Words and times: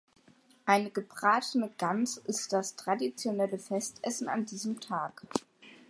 Eine 0.65 0.89
gebratene 0.89 1.69
Gans 1.77 2.17
ist 2.17 2.53
das 2.53 2.75
traditionelle 2.75 3.59
Festessen 3.59 4.29
an 4.29 4.45
diesem 4.47 4.79
Tag. 4.79 5.27